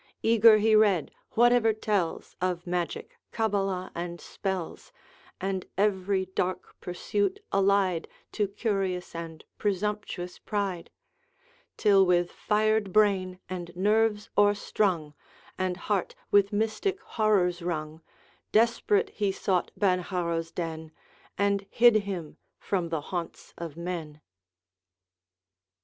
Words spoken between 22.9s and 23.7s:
haunts